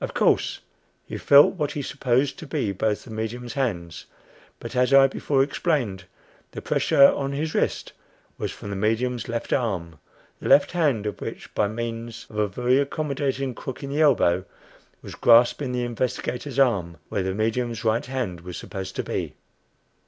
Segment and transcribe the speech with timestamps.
[0.00, 0.58] Of course,
[1.06, 4.06] he felt what he supposed to be both the medium's hands;
[4.58, 6.02] but as I before explained,
[6.50, 7.92] the pressure on his wrist
[8.38, 10.00] was from the medium's left arm
[10.40, 14.44] the left hand of whom, by means of a very accommodating crook in the elbow,
[15.00, 19.36] was grasping the investigator's arm where the medium's right hand was supposed to be.